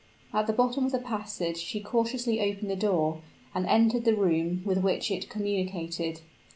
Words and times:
At 0.33 0.47
the 0.47 0.53
bottom 0.53 0.83
of 0.87 0.91
the 0.91 0.97
passage 0.97 1.57
she 1.59 1.79
cautiously 1.79 2.41
opened 2.41 2.71
the 2.71 2.75
door, 2.75 3.19
and 3.53 3.67
entered 3.67 4.03
the 4.03 4.15
room 4.15 4.63
with 4.65 4.79
which 4.79 5.11
it 5.11 5.29
communicated. 5.29 6.21